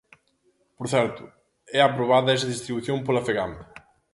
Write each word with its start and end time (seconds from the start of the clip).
Por 0.77 0.87
certo, 0.93 1.23
é 1.77 1.79
aprobada 1.83 2.35
esa 2.37 2.51
distribución 2.53 2.97
pola 3.05 3.25
Fegamp. 3.27 3.57